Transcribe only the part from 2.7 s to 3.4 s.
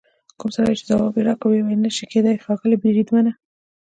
بریدمنه.